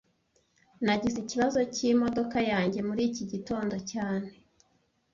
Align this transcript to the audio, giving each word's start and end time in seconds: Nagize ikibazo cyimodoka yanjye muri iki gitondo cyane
Nagize 0.85 1.17
ikibazo 1.21 1.59
cyimodoka 1.75 2.37
yanjye 2.51 2.79
muri 2.87 3.01
iki 3.09 3.23
gitondo 3.31 3.75
cyane 3.91 4.29